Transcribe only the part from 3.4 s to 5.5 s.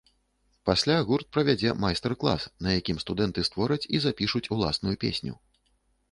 створаць і запішуць уласную песню.